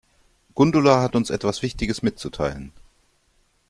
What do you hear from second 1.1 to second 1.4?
uns